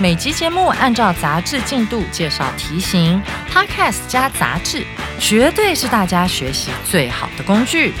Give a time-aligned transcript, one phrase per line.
[0.00, 4.84] 每集节目按照杂志进度介绍题型，Podcast 加杂志，
[5.18, 7.92] 绝对是大家学习最好的工具。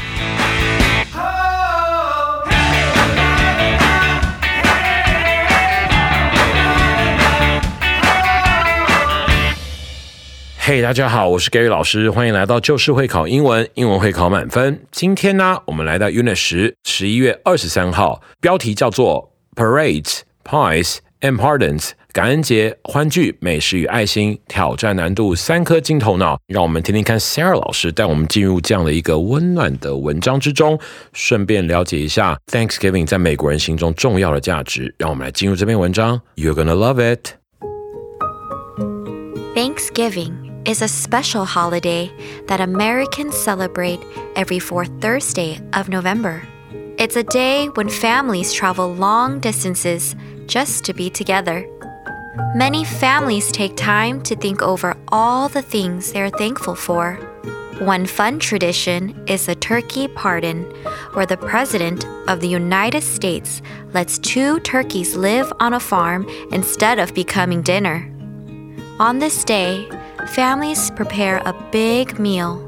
[10.58, 14.82] 嘿，大家好，我是 Gary 老师，欢迎来到就是会考英文，英文会考满分。
[14.90, 26.39] 今天呢，我们来到 Unit 十，十一月二十三号，标题叫做 Parades, Pies and Pardons，感恩节欢聚、美食与爱心，挑战难度三颗金头脑。
[26.47, 30.79] 让我们听听看 Sarah 老师带我们进入这样的一个温暖的文章之中，
[31.13, 34.93] 顺便了解一下 Thanksgiving 在美国人心中重要的价值。
[34.97, 37.31] 让我们来进入这篇文章，You're gonna love it。
[39.55, 40.33] Thanksgiving
[40.65, 42.11] is a special holiday
[42.45, 44.01] that Americans celebrate
[44.35, 46.41] every fourth Thursday of November.
[46.97, 50.13] It's a day when families travel long distances
[50.52, 51.66] just to be together.
[52.54, 57.14] Many families take time to think over all the things they're thankful for.
[57.78, 60.64] One fun tradition is the turkey pardon,
[61.14, 63.62] where the President of the United States
[63.94, 68.06] lets two turkeys live on a farm instead of becoming dinner.
[69.00, 69.88] On this day,
[70.28, 72.60] families prepare a big meal.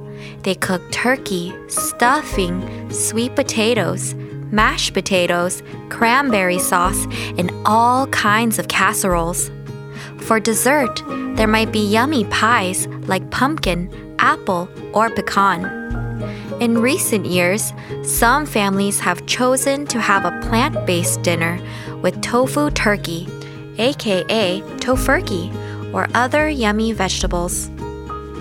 [0.43, 4.15] They cook turkey, stuffing, sweet potatoes,
[4.55, 7.07] mashed potatoes, cranberry sauce,
[7.39, 9.51] and all kinds of casseroles.
[10.21, 11.03] For dessert,
[11.37, 15.83] there might be yummy pies like pumpkin, apple, or pecan.
[16.61, 17.73] In recent years,
[18.05, 21.59] some families have chosen to have a plant based dinner
[22.01, 23.27] with tofu turkey,
[23.79, 25.53] aka tofurkey,
[25.93, 27.67] or other yummy vegetables.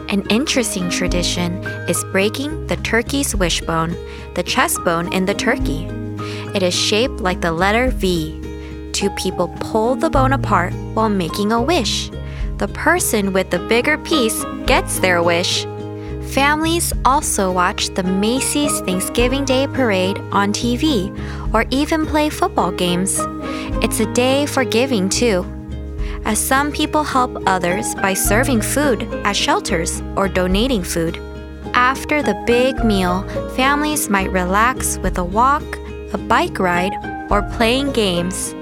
[0.09, 3.95] An interesting tradition is breaking the turkey's wishbone,
[4.35, 5.87] the chest bone in the turkey.
[6.53, 8.39] It is shaped like the letter V.
[8.91, 12.09] Two people pull the bone apart while making a wish.
[12.57, 15.65] The person with the bigger piece gets their wish.
[16.33, 21.11] Families also watch the Macy's Thanksgiving Day Parade on TV
[21.53, 23.19] or even play football games.
[23.83, 25.45] It's a day for giving, too
[26.25, 31.17] as some people help others by serving food at shelters or donating food.
[31.73, 33.23] After the big meal,
[33.55, 35.63] families might relax with a walk,
[36.12, 36.92] a bike ride,
[37.30, 38.54] or playing games.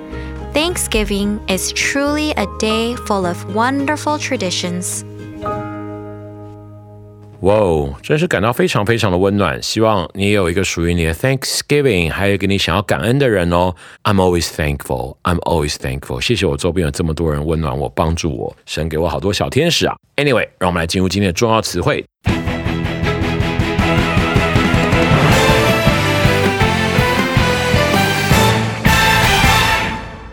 [0.52, 5.04] Thanksgiving is truly a day full of wonderful traditions.
[7.40, 9.62] 哇哦，真是感到非常非常的温暖。
[9.62, 13.74] 希望你也有一个属于你的 Thanksgiving，还有一个你想要感恩的人哦。
[14.04, 15.18] I'm always thankful.
[15.22, 16.20] I'm always thankful.
[16.20, 19.94] 谢谢我周边有这么多人温暖我、帮助我，神给我好多小天使啊。
[20.16, 22.04] Anyway，让我们来进入今天的重要词汇。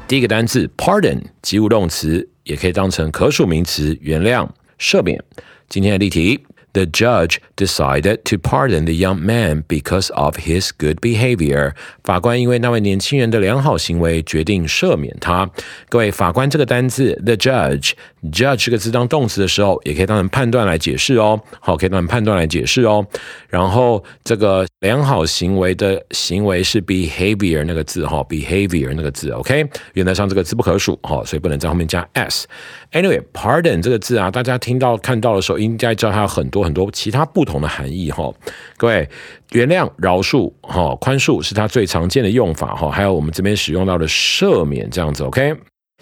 [0.09, 4.49] 第一个单字 pardon，及物动词，也可以当成可数名词，原谅、
[4.81, 5.23] 赦免。
[5.69, 6.47] 今天的例题。
[6.75, 11.73] The judge decided to pardon the young man because of his good behavior.
[12.05, 15.51] 法官因为那位年轻人的良好行为，决定赦免他。
[15.89, 21.41] 各位，法官这个单字，the judge，judge 这个字当动词的时候，也可以当成判断来解释哦。
[21.59, 23.05] 好，可以当成判断来解释哦。
[23.49, 32.47] 然后这个良好行为的行为是 behavior 那个字哈，behavior 那个字，OK，原则上这个字不可数哈，所以不能在后面加 s。
[32.93, 38.33] Anyway，pardon 这个字啊，大家听到看到的时候，应该知道它有很多有很多其他不同的含义哈。
[38.77, 39.09] 各位，
[39.53, 45.57] 原谅、饶恕、哈宽恕是它最常见的用法哈，还有我们这边使用到的赦免这样子，OK。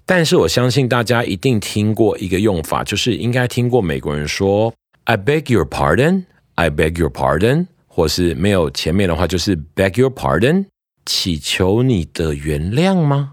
[0.05, 4.73] 但是我相信大家一定听过一个用法，就是应该听过美国人说
[5.05, 10.67] "I beg your pardon", "I beg your pardon"，或是没有前面的话就是 "beg your pardon"，
[11.05, 13.33] 祈求你的原谅吗？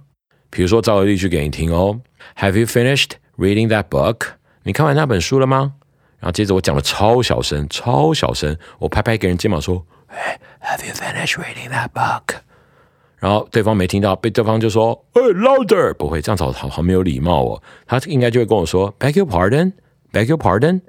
[0.50, 2.00] 比如说，造个例句给你听哦
[2.38, 4.18] ，Have you finished reading that book？
[4.64, 5.74] 你看完那本书了吗？
[6.24, 9.86] 然后接着我讲的超小声，超小声，我拍拍一个人肩膀说
[10.62, 12.36] ：“Have you finished reading that book？
[13.20, 17.62] 然后对方没听到，被对方就说，哎，louder，不会这样子，好好没有礼貌哦。
[17.86, 20.80] 他应该就会跟我说，beg your pardon，beg your pardon。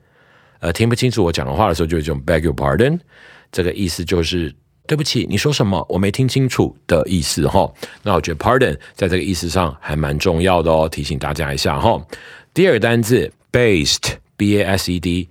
[0.61, 3.01] 呃，听不清楚我讲的话的时候，就会用 beg your pardon。
[3.51, 4.55] 这个意思就是
[4.87, 7.69] 对不起，你说什么我没听清楚的意思哈。
[8.05, 12.01] 那我觉得 pardon 在这个意思上还蛮重要的哦，提醒大家一下哈。
[12.53, 15.29] 第二个单字 “Based” b a s e d，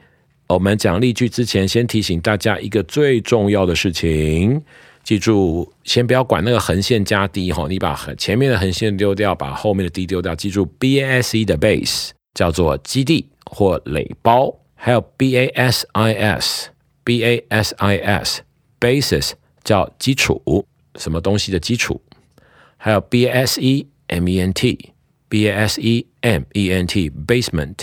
[0.47, 4.61] 我们讲例句之前，先提醒大家一个最重要的事情，
[5.03, 10.33] 记住，先不要管那个横线加 d 哈，你把前面的横线丢掉，把后面的 d 丢掉。
[10.35, 19.31] 记住，b a s e 的 base 叫做基地或垒包，还有 b a s i s，b a s i s，basis
[19.63, 20.65] 叫基础，
[20.95, 22.01] 什么东西的基础，
[22.77, 27.75] 还有 b a s e m e n t，b a s e m e n t，basement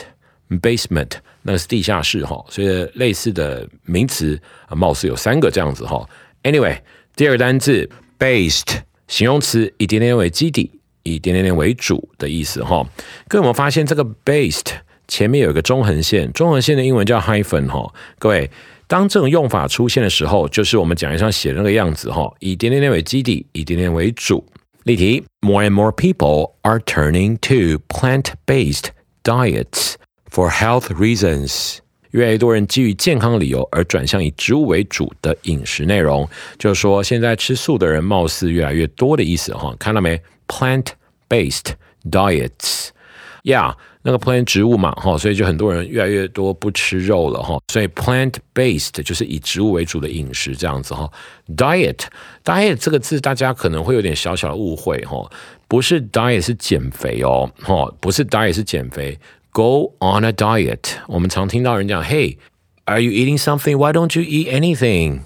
[0.58, 1.11] basement。
[1.43, 4.38] 那是地下室哈，所以类似的名词，
[4.70, 6.06] 貌似有三个这样子哈。
[6.43, 6.79] Anyway，
[7.17, 7.88] 第二个单字
[8.19, 10.70] based 形容词，以点点为基底，
[11.02, 12.87] 以点点点为主的意思哈。
[13.26, 14.73] 各位有没有发现这个 based
[15.08, 16.31] 前面有一个中横线？
[16.32, 17.91] 中横线的英文叫 hyphen 哈。
[18.19, 18.50] 各位，
[18.87, 24.44] 当这种用法出现的时候，就是我们讲义上写的那个样子哈，以点点点为基底，以点点为主。
[24.85, 28.88] 例题：More and more people are turning to plant-based
[29.23, 29.94] diets.
[30.31, 31.79] For health reasons，
[32.12, 41.73] 越来越多人基于健康理由而转向以植物为主的饮食内容，就是说现在吃素的人貌似越来越多的意思哈，看到没？Plant-based
[42.11, 51.11] diets，yeah，那个 plant 植物嘛哈，所以就很多人越来越多不吃肉了哈，所以 plant-based 就是以植物为主的饮食这样子哈。
[51.56, 55.29] Diet，diet 这个字大家可能会有点小小的误会哈，
[55.67, 59.19] 不是 diet 是减肥哦哈，不是 diet 是减肥。
[59.52, 60.98] Go on a diet。
[61.08, 62.38] 我们常听到人讲，Hey,
[62.84, 63.78] are you eating something?
[63.78, 65.22] Why don't you eat anything？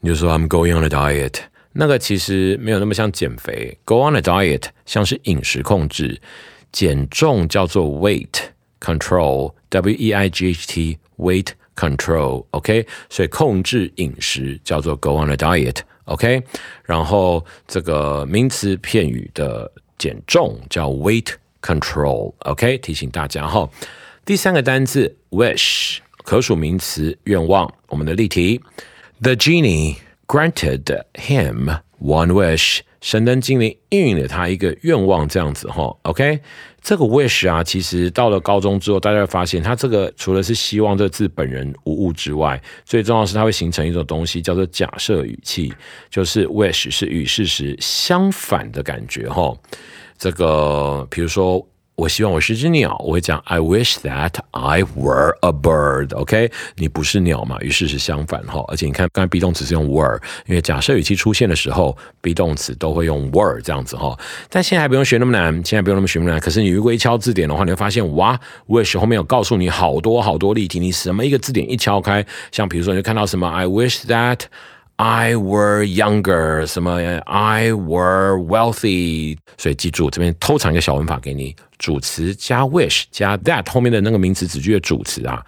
[0.00, 1.40] 你就说 I'm going on a diet。
[1.72, 3.76] 那个其实没有那么像减肥。
[3.84, 6.20] Go on a diet 像是饮食控制，
[6.70, 8.32] 减重叫做 weight
[8.80, 16.40] control，W E I G H T weight control。OK，所以控制饮食叫做 go on a diet。OK，
[16.84, 21.34] 然后这个名词片语的减重叫 weight。
[21.61, 23.69] Control，OK，提醒大家哈。
[24.25, 27.73] 第三个单字 wish，可数名词，愿望。
[27.87, 28.61] 我们的例题
[29.21, 29.97] ：The genie
[30.27, 32.81] granted him one wish。
[33.01, 35.91] 神灯精灵应允了他一个愿望，这样子哈。
[36.03, 36.39] OK，
[36.83, 45.73] 这个 wish 啊，其实到了高中之后，大家会发现，它这个除了是希望这字本人无误之外，最重要是它会形成一种东西，叫做假设语气，
[46.11, 49.51] 就是 wish 是与事实相反的感觉哈。
[50.21, 56.15] 这个，比如说，我希望我是只鸟，我会讲 I wish that I were a bird。
[56.15, 57.57] OK，你不是鸟嘛？
[57.61, 58.63] 于是是相反哈。
[58.67, 64.15] 而且你看，刚才 be 动词是用 were，因为假设语气出现的时候，be 动词都会用 were 这样子哈。
[64.47, 66.39] 但现在还不用学那么难，现在不用那么学那么难。
[66.39, 70.79] 可是你如果一敲字典的话，你会发现，哇，wish 后面有告诉你好多好多例题。
[70.79, 74.41] 你什么一个字典一敲开，像比如说，你就看到什么 I wish that。
[75.03, 79.35] I were younger，什么？I were wealthy。
[79.57, 85.43] 所以记住，这边偷藏一个小文法给你：主词加 wish 加 that 后面的那个名词子句的主词啊，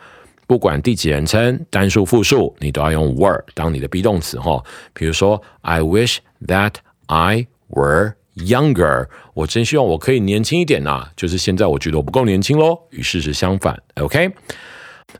[0.47, 4.59] 不管第几人称、单数、复数，你都要用 were 当你的 be 动词哈。
[4.91, 6.17] 比如说，I wish
[6.47, 6.73] that
[7.05, 9.07] I were younger。
[9.35, 12.79] 我真希望我可以年轻一点呐，就是现在我觉得我不够年轻喽。
[12.89, 14.31] 与事实相反，OK。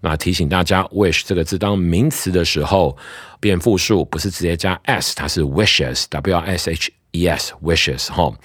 [0.00, 2.96] 那提醒大家，wish 这个字当名词的时候。
[3.40, 8.36] 变复数不是直接加 s，它是 wishes，w r s h e s，wishes 哈。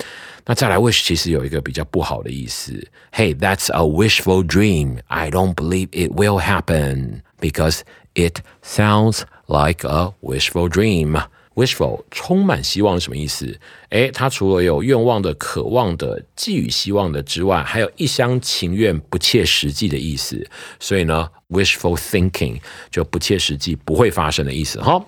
[0.46, 2.80] 那再来 wish 其实有一个比较不好的意思，
[3.12, 5.00] Hey，that's a wishful dream.
[5.08, 7.80] I don't believe it will happen because
[8.14, 11.20] it sounds like a wishful dream.
[11.59, 13.59] Wishful 充满希望什么意思？
[13.89, 20.49] 诶，它除了有愿望的、渴望的、寄予希望的之外，还有一厢情愿、不切实际的意思。
[20.79, 22.61] 所以呢，wishful thinking
[22.93, 24.81] 就不切实际、不会发生的意思。
[24.81, 25.05] 哈，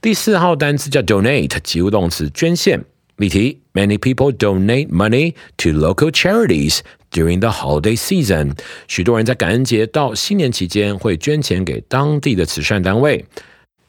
[0.00, 2.82] 第四号单词叫 donate，及物动词，捐献。
[3.16, 6.78] 例题：Many people donate money to local charities
[7.10, 8.58] during the holiday season。
[8.88, 13.26] 许多人在感恩节到新年期间会捐钱给当地的慈善单位。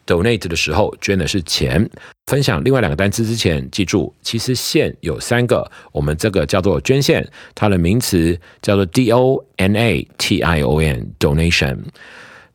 [0.06, 1.90] Donate 的时候捐的是钱。
[2.28, 11.80] 分享另外两个单词之前，记住，其实线有三个，我们这个叫做捐献，它的名词叫做 d o n a t i o n，donation。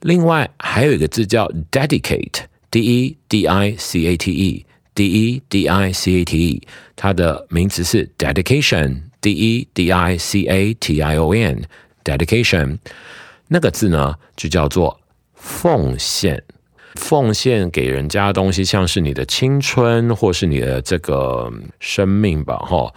[0.00, 6.48] 另外还有一个字叫 dedicate，d e d i c a t e，d e d i c a t
[6.48, 6.62] e，
[6.96, 12.78] 它的名词是 dedication，d e d i c a t i o n，dedication。
[13.48, 15.00] 那个字呢，就叫做
[15.34, 16.42] 奉献。
[16.94, 22.92] 奉献给人家的东西，像是你的青春，或是你的这个生命吧，哈。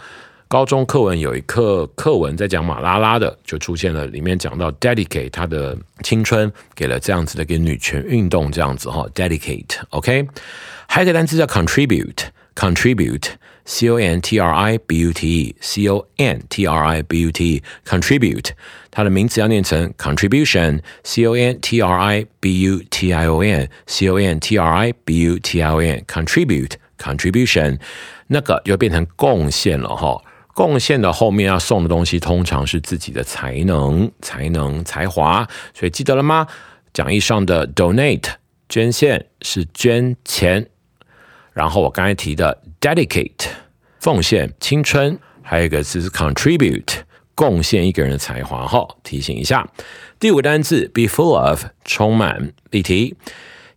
[0.48, 10.28] 高中课文有一课课文在讲马拉拉的，就出现了，里面讲到 dedicate 他的青春给了这样子的一个女权运动，这样子哈，dedicate，OK。
[10.86, 12.26] 还有一个单词叫 contribute。
[12.55, 17.19] contribute。C O N T R I B U T E，C O N T R I B
[17.19, 18.51] U T E，contribute，
[18.89, 24.57] 它的名词要念成 contribution，C O N T R I B U T I O N，C O N T
[24.57, 27.77] R I B U T I O N，contribute contribution，
[28.27, 30.17] 那个就变成贡献了哈。
[30.53, 36.47] 贡献的后面要送的东西通常是自己的才能、才能、才华，所以记得了吗？
[36.93, 38.29] 讲义上的 donate
[38.69, 40.69] 捐献是捐钱。
[41.53, 43.47] 然后我刚才提的 dedicate
[43.99, 46.99] 奉献青春，还有一个字是 contribute
[47.33, 48.67] 贡献一个人的才华。
[48.67, 49.67] 哈，提醒一下，
[50.19, 52.53] 第五个单词 be full of 充满。
[52.71, 53.15] 例题：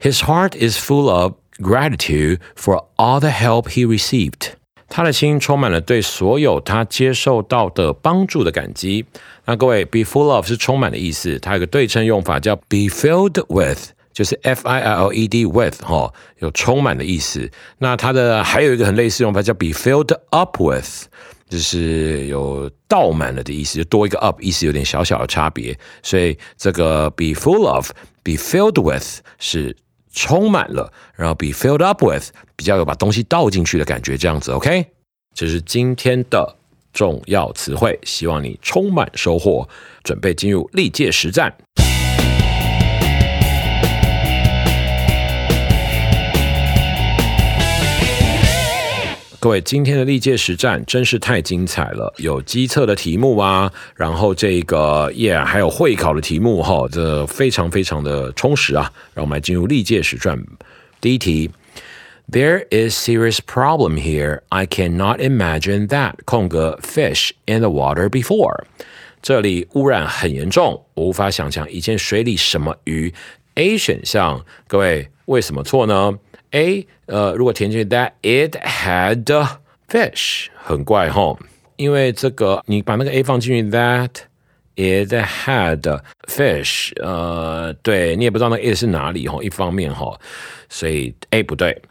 [0.01, 4.53] His heart is full of gratitude for all the help he received。
[4.89, 9.07] 他的心充满了对所有他接受到的帮助的感激。
[9.45, 13.91] 那各位，be full of 是充满的意思，它有个对称用法叫 be filled with。
[14.16, 17.52] 就是 F I L E D with 哈，有充满的意思。
[17.80, 21.08] 那它的还有一个很类似用法叫 be filled up with，
[21.50, 25.78] 就是有倒满了的意思，就多一个 up，意思有点小小的差别。
[26.02, 29.76] 所以这个 be full of，be filled with 是
[30.14, 34.86] 充满了，然后 be filled up with 比较有把东西倒进去的感觉，这样子 OK。
[35.36, 36.56] 这是今天的
[36.94, 39.68] 重要词汇，希望你充满收获，
[40.06, 41.54] 准备进入历届实战。
[49.46, 58.92] 各位，今天的历届实战真是太精彩了，有机测的题目啊，然后这个耶还有会考的题目哈，这非常非常的充实啊。
[59.14, 60.44] 让我们来进入历届实战。
[61.00, 61.52] 第一题
[62.32, 64.42] ，There is serious problem here.
[64.50, 68.64] I cannot imagine that 空格 fish in the water before。
[69.22, 73.14] 这里污染很严重，我无法想象以前水里什么鱼。
[73.54, 76.12] A 选项，各位为什么错呢
[76.56, 79.26] ？A，呃，如果填进去 that it had
[79.90, 81.38] fish，很怪哈，
[81.76, 84.10] 因为这个你把那个 A 放进去 that
[84.76, 90.18] it had fish，呃，对你也不知道那 it 是哪里哈，一方面哈，
[90.70, 91.82] 所以 A 不对。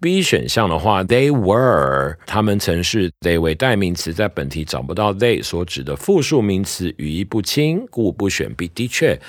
[0.00, 8.66] B 选项的话，they were 他们曾是 they 为代名词，在本题找不到 they 所指的复数名词，语义不清，故不选 B。
[8.68, 9.20] 的确，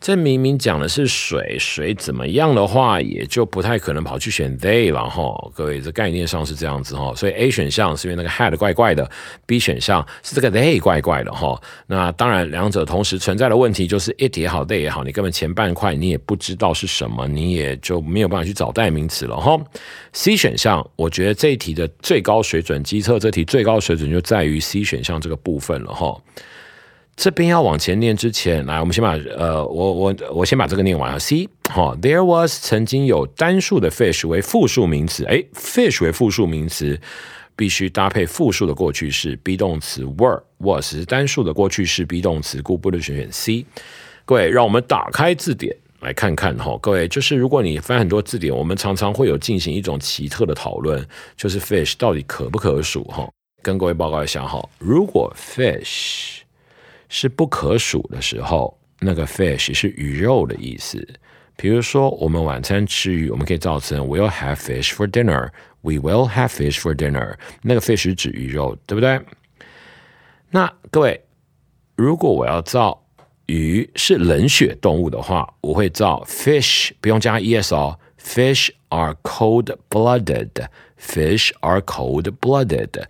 [0.00, 5.34] 这明明讲的是水，水怎么样的话，也就不太可能跑去选 they 了哈。
[5.52, 7.12] 各位，这概念上是这样子哈。
[7.16, 9.10] 所以 A 选项是因为那个 had 怪怪的
[9.46, 11.60] ，B 选项是这个 they 怪怪的哈。
[11.88, 19.58] 那当然，两者同时存在的问题就是 it 也好，they 也好，你根本前半块你也不知道是什么，你也就没有办法去找代名词了哈。
[20.20, 26.14] C 选项，我觉得这一题的最高水准，机测这题最高水准就在于 C 选项这个部分了哈。
[27.16, 31.18] 这边要往前念之前，来，我们先把呃，我我我先把这个念完啊。
[31.18, 37.00] C 哈，There was 曾经有单数的 fish 为复数名词，哎，fish 为复数名词
[37.56, 43.64] 必须搭配复数的过去式 be 动词 were was 单数的过去式 be 动词，故不能选选 C。
[44.26, 45.74] 各位，让我们打开字典。
[46.00, 53.30] 来看看哈，各位，就是如果你翻很多字典，我们常常会有进行一种奇特的讨论，就是 fish 到底可不可数哈？
[53.62, 56.38] 跟各位报告一下哈，如果 fish
[57.08, 61.06] 是不可数的时候，那个 fish 是鱼肉的意思。
[61.56, 65.50] 比如说，我们晚餐吃鱼，我们可以造成 We'll have fish for dinner.
[65.82, 67.34] We will have fish for dinner.
[67.60, 69.20] 那个 fish 指鱼肉，对不对？
[70.50, 71.22] 那各位，
[71.96, 72.99] 如果我要造
[73.50, 77.98] 鱼是冷血动物的话，我会造 fish，不用加 es 哦。
[78.22, 80.50] Fish are cold blooded.
[80.96, 83.02] Fish are cold blooded.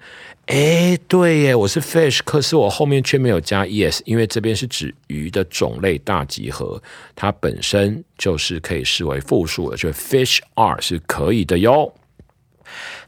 [0.47, 6.83] 哎，对耶，我是 fish，可是我后面却没有加 es，因为这边是指鱼的种类大集合，
[7.15, 11.93] 它本身就是可以视为复数的，就 fish are 是可以的哟。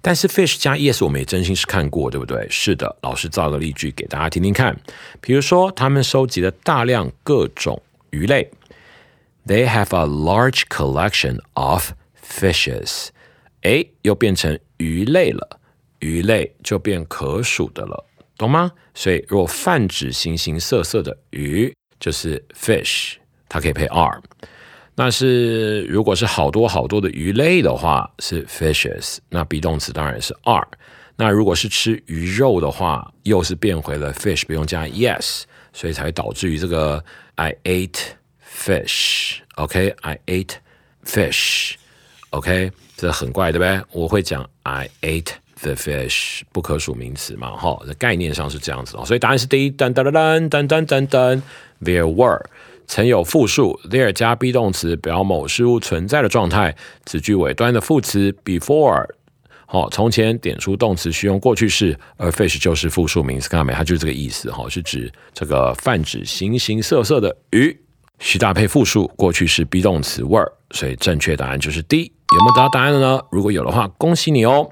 [0.01, 2.47] 但是 fish 加 es 我们也真心是看过，对不对？
[2.51, 4.77] 是的，老师造个例句给大家听听看。
[5.21, 8.51] 比如说，他们收集了大量各种鱼类。
[9.47, 13.09] They have a large collection of fishes。
[13.63, 15.61] 哎，又变成鱼类了，
[16.01, 18.05] 鱼类就变可数的了，
[18.37, 18.73] 懂吗？
[18.95, 23.15] 所以，如果泛指形形色色的鱼，就是 fish，
[23.49, 24.21] 它可以配 are。
[24.95, 29.19] 那是如果是好多好多的鱼类的话，是 fishes。
[29.31, 30.69] 那 be 动词当然是 are。
[31.17, 37.03] 那如果是吃鱼肉的话，又是变回了 fish，不用加 yes，所以才导致于这个
[37.37, 38.01] I ate
[38.45, 39.37] fish。
[39.55, 40.55] OK，I ate
[41.05, 41.75] fish。
[42.31, 43.81] OK，这很怪对不对？
[43.93, 49.05] 我会讲 I ate the fish，不可数名词嘛，哈，在概念上是这样子哦。
[49.05, 51.43] 所以答案是第一，噔噔噔噔噔噔噔
[51.83, 52.43] ，There were。
[52.87, 56.77] 曾有复数，there 加 be 动词表某事物存在的状态。
[57.07, 59.07] 此句尾端的副词 before，
[59.67, 63.73] 好，从前点出动词需用过去式，而 fish 就是复数名词，看到没？
[63.73, 67.75] 它就是这个意思哈，是指这个泛指形形色色的鱼，
[68.19, 72.13] 需搭配复数过去式 be 动词 were，所以正确答案就是 D。
[72.35, 73.21] 有没有得到答案的呢？
[73.31, 74.71] 如果有的话，恭喜你哦。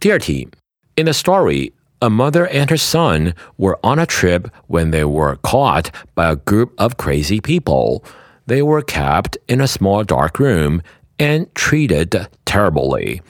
[0.00, 0.48] 第二题
[0.96, 1.72] ，In the story。
[2.04, 6.74] A mother and her son were on a trip when they were caught by a group
[6.76, 8.04] of crazy people.
[8.44, 10.82] They were kept in a small dark room
[11.18, 13.22] and treated terribly.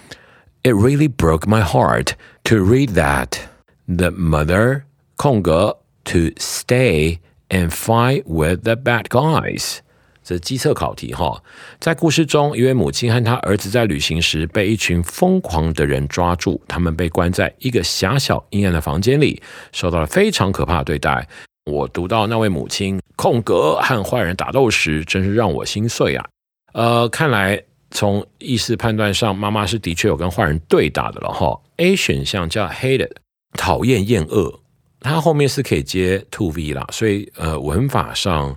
[0.64, 2.16] It really broke my heart
[2.46, 3.46] to read that.
[3.86, 4.86] The mother,
[5.20, 5.76] Konga,
[6.06, 9.82] to stay and fight with the bad guys.
[10.24, 11.40] 这机测考题哈，
[11.78, 21.28] 在故事中，一位母亲和她儿子在旅行时被一群疯狂的人抓住，他们被关在一个狭小阴暗的房间里，受到了非常可怕的对待。
[21.70, 26.26] 我读到那位母亲空格和坏人打斗时，真是让我心碎啊！
[26.72, 31.60] 呃，看来从意思判断上，妈妈是的确有跟坏人对打的了哈。
[31.76, 33.10] A 选项叫 hated，
[33.58, 34.60] 讨厌、厌恶，
[35.00, 38.56] 它后面是可以接 to V 啦，所以呃，文法上。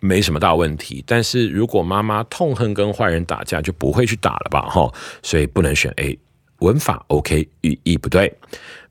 [0.00, 4.62] 没什么大问题，但是如果妈妈痛恨跟坏人打架，就不会去打了吧？
[4.62, 4.92] 哈，
[5.22, 6.18] 所以不能选 A，
[6.60, 8.34] 文法 OK，语义不对。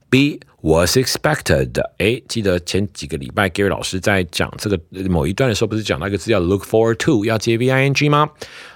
[0.09, 8.29] B was expected，哎，记得前几个礼拜 Gary 老师在讲这个某一段的时候，不是讲到一个字叫 look forward to，要接 V I N G 吗？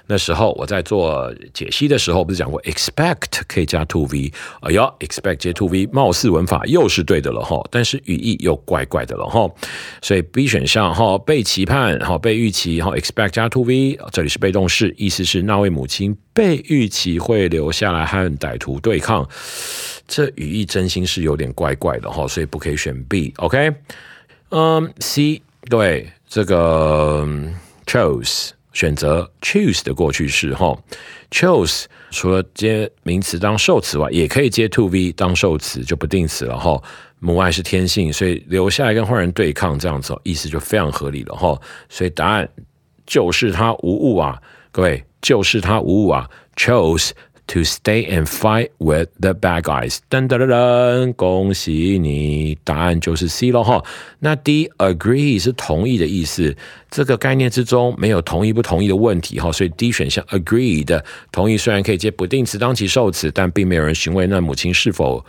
[0.06, 9.50] 那时候我在做解析的时候，不是讲过 expect 可以加 to v，哎呀，expect 接 to v，貌似文法又是对的了哈，但是语义又怪怪的了哈，
[10.02, 19.26] 所以 B 选项哈被期盼哈被预期哈 expect 加 to v，这里是被动式，意思是那位母亲被预期会留下来和歹徒对抗，
[20.06, 23.74] 这语义真心是有点怪怪怪的哈，所以不可以选 B，OK，
[24.50, 27.28] 嗯，C 对这个
[27.86, 28.52] chose。
[28.74, 30.76] 选择 choose 的过去式哈
[31.30, 36.82] ，chose 除了接名词当受词外，也可以接 to v 当受词，就不定词了哈。
[37.20, 41.56] 母爱是天性，所以留下来跟坏人对抗这样子，意思就非常合理了哈。
[41.88, 42.50] 所以答案
[43.06, 47.12] 就是他无误啊，各位就是他无误啊，chose。
[47.48, 53.84] To stay and fight with the bad guys，噔噔噔噔，恭喜你，答案就是 C 了哈。
[54.20, 56.56] 那 D agree 是同意的意思，
[56.90, 61.04] 这个概念之中没有同意不同意的问题哈，所以 D 选项 agree 的
[61.34, 65.24] 同意虽然可以接不定词当其受词，但并没有人询问那母亲是否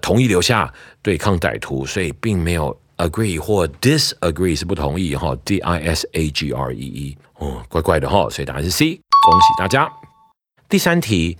[0.00, 5.36] 同意留下对抗歹徒，所以并没有 agree 或 disagree 是不同意哈。
[5.44, 9.86] D I S A G R E E，哦，怪怪的哈，所以答案是 C，恭喜大家。
[10.71, 11.37] 第三题，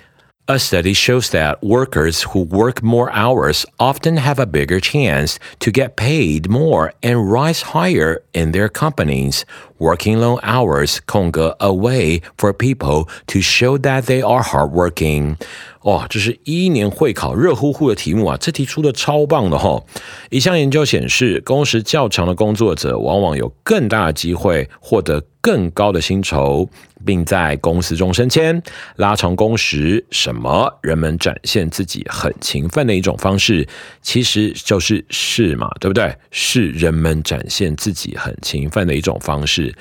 [0.49, 5.71] A study shows that workers who work more hours often have a bigger chance to
[5.71, 9.43] get paid more and rise higher in their companies.
[9.77, 15.36] Working long hours 空格 a way for people to show that they are hardworking.
[15.84, 18.36] 哇，这是一一年会考热乎乎的题目啊！
[18.40, 19.82] 这题出的超棒的哈！
[20.30, 26.68] 一项研究显示，工时较长的工作者往往有更大的机会获得更高的薪酬，
[27.04, 28.62] 并在公司中升迁。
[28.96, 30.72] 拉长工时，什么？
[30.82, 33.66] 人们展现自己很勤奋的一种方式，
[34.00, 36.14] 其实就是是嘛，对不对？
[36.30, 39.74] 是人们展现自己很勤奋的一种方式。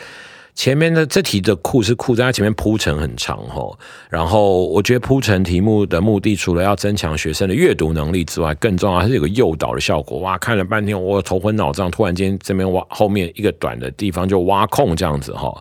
[0.53, 3.75] 前面的这题的库是库在它前面铺陈很长哈，
[4.09, 10.19] 然后我觉得铺陈题目的目的，除了要增强学生的阅读能力之外，更重要还是有个诱导的效果。
[10.19, 15.51] 哇，看了半天我头昏脑胀，突然间这边挖后面一个短的地方就挖空这样子哈。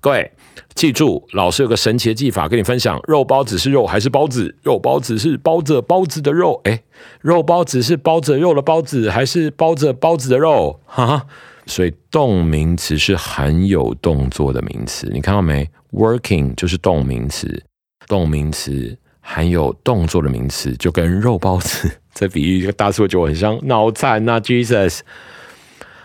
[0.00, 0.28] 各位
[0.74, 4.56] 记住，老师有个神奇的技法跟你分享：肉包子是肉还是包子？
[4.62, 6.82] 肉包子是包着包子的肉，哎，
[7.20, 10.80] 肉包子是包着肉的包子还是包着包子的肉？
[10.86, 11.26] 哈哈。
[11.66, 17.64] 所以动名词是含有动作的名词，你看到没？Working 就是动名词，
[18.08, 23.58] 动名词含有动作的名词，就跟肉包子这比喻，大家是不是觉很像？
[23.66, 25.00] 脑残呐，Jesus！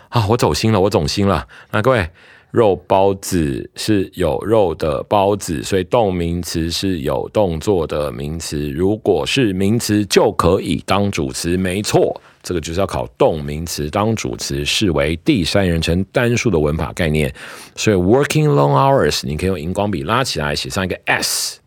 [0.08, 1.46] 啊，我走心了，我走心了。
[1.70, 2.08] 那各位，
[2.50, 8.70] 肉包子是有肉的包子，所以动名词是有动作的名词。
[8.70, 12.18] 如果是名词，就可以当主词，没错。
[12.48, 17.30] 这个就是要考动名词当主词，视为第三人称单数的文法概念。
[17.76, 21.60] 所以 working long hours，你可以用荧光笔拉起来，写上一个 s，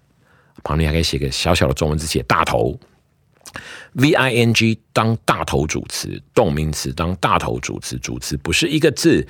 [0.64, 2.76] 旁边还可以写个小小的中文字，写大头。
[3.94, 9.24] v i n g 当大头主词，动名词当大头主词，主词不是一个字，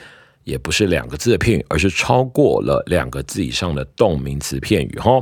[0.45, 4.97] 也不是两个字的片语，而是超过了两个字以上的动名词片语。
[4.99, 5.21] 哈，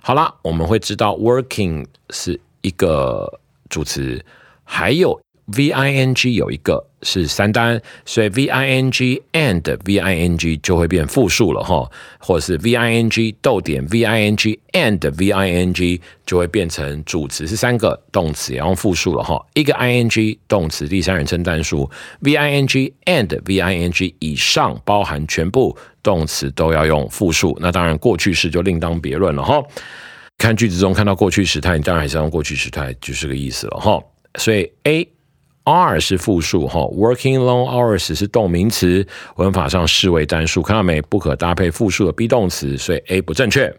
[0.00, 3.30] 好啦，我们会知道 working 是一个
[3.68, 4.24] 主词，
[4.64, 5.20] 还有。
[5.46, 12.74] V i n g 有一个是三单，所以 v i n g and v i n g 就会变复数了哈，或者是 v
[12.74, 19.98] i n g 逗点 v i n g and v i n g 就会变成主词是三个，动词也用复数了哈，一个 i
[19.98, 21.88] n g 动词第三人称单数
[22.20, 29.62] ，v i n g and v i n g 以上包含全部动词都要用复数，那当然过去式就另当别论了哈。
[30.38, 34.02] 看句子中看到过去时态，你当然还是用过去时态，就是个意思了哈。
[34.38, 35.08] 所以 A
[35.66, 41.02] R 是复数哈，working long hours 是动名词，文法上视为单数，看到没？
[41.02, 43.76] 不可搭配复数的 be 动词，所以 A 不正确。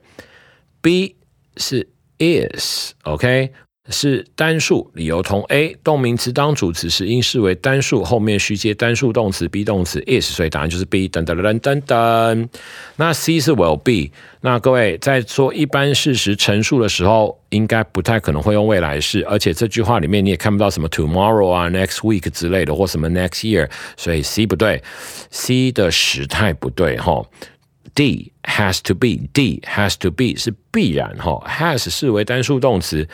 [0.82, 1.15] B
[1.56, 1.88] 是
[2.19, 3.54] is，OK。
[3.89, 11.08] 是单数，理由同 A 动名词当主词时应视为单数，后面需接单数动词 be 动词 is，所以答案就是 B。
[11.08, 12.50] 等等等等等。
[12.97, 14.12] 那 C 是 will be。
[14.41, 24.84] 那各位在做一般事实陈述的时候，应该不太可能会用未来式，而且这句话里面你也看不到什么 tomorrow 啊、next week 之类的，或什么 next year，所以 C 不对
[25.32, 27.26] ，C 的时态不对哈。
[27.95, 33.08] D has to be，D has to be 是必然哈，has 视为单数动词。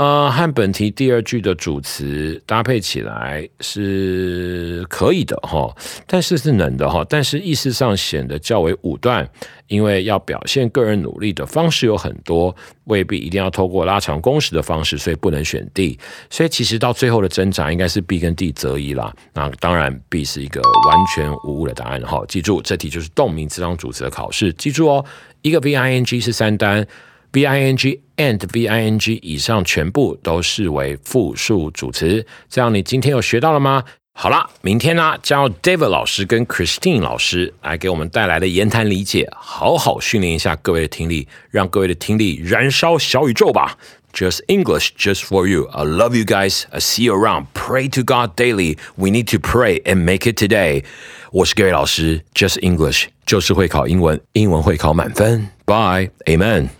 [0.00, 9.28] 呃，和本题第二句的主词搭配起来是可以的哈，但是是能的哈，但是意思上显得较为武断，
[9.66, 15.98] 因为要表现个人努力的方式有很多，未必一定要透过拉长工时的方式，所以不能选 D。
[16.30, 19.14] 所以其实到最后的挣扎应该是 B 跟 D 择一啦。
[19.34, 22.24] 那当然 B 是一个完全无误的答案哈。
[22.26, 25.04] 记住，这题就是动名词当主词的考试，记住哦，
[25.42, 26.86] 一个 V I N G 是三单。
[27.32, 33.84] V i n g and v i n g 以上全部都视为复数主词，这样你今天有学到了吗？
[34.12, 43.78] 好了，明天呢，将 David 老师跟 Christine 老师来给我们带来的言谈理解，好好训练一下各位的听力，让各位的听力燃烧小宇宙吧。
[44.12, 45.68] Just English, just for you.
[45.70, 46.64] I love you guys.
[46.70, 47.46] I see you around.
[47.54, 48.76] Pray to God daily.
[48.96, 50.82] We need to pray and make it today.
[51.30, 55.48] 我是各位老师，Just English 就是会考英文，英文会考满分。
[55.64, 56.79] Bye, Amen.